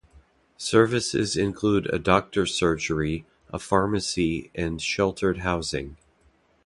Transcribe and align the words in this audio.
Services 0.57 1.37
include 1.37 1.85
a 1.93 1.99
doctor's 1.99 2.55
surgery, 2.55 3.23
a 3.53 3.59
pharmacy 3.59 4.49
and 4.55 4.81
sheltered 4.81 5.37
housing. 5.41 5.95